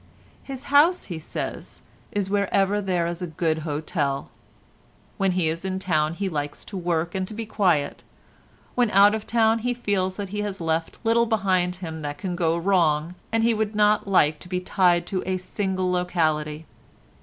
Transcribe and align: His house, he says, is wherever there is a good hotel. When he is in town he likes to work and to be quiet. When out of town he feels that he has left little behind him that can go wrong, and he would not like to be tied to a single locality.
His 0.41 0.63
house, 0.73 1.03
he 1.05 1.19
says, 1.19 1.83
is 2.11 2.27
wherever 2.27 2.81
there 2.81 3.05
is 3.05 3.21
a 3.21 3.27
good 3.27 3.59
hotel. 3.59 4.31
When 5.17 5.33
he 5.33 5.47
is 5.47 5.63
in 5.63 5.77
town 5.77 6.15
he 6.15 6.27
likes 6.27 6.65
to 6.65 6.75
work 6.75 7.13
and 7.13 7.27
to 7.27 7.35
be 7.35 7.45
quiet. 7.45 8.03
When 8.73 8.89
out 8.89 9.13
of 9.13 9.27
town 9.27 9.59
he 9.59 9.75
feels 9.75 10.17
that 10.17 10.29
he 10.29 10.39
has 10.39 10.59
left 10.59 10.97
little 11.03 11.27
behind 11.27 11.75
him 11.75 12.01
that 12.01 12.17
can 12.17 12.35
go 12.35 12.57
wrong, 12.57 13.13
and 13.31 13.43
he 13.43 13.53
would 13.53 13.75
not 13.75 14.07
like 14.07 14.39
to 14.39 14.49
be 14.49 14.59
tied 14.59 15.05
to 15.05 15.21
a 15.27 15.37
single 15.37 15.91
locality. 15.91 16.65